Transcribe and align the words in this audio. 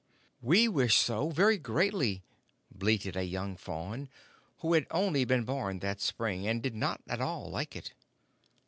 "We 0.41 0.67
wish 0.67 0.95
so, 0.95 1.29
very 1.29 1.59
greatly," 1.59 2.23
bleated 2.71 3.15
a 3.15 3.23
young 3.23 3.55
fawn, 3.55 4.09
who 4.61 4.73
had 4.73 4.87
only 4.89 5.25
been 5.25 5.43
born 5.43 5.77
that 5.81 6.01
spring, 6.01 6.47
and 6.47 6.59
did 6.59 6.73
not 6.73 7.01
at 7.07 7.21
all 7.21 7.51
like 7.51 7.75
it. 7.75 7.93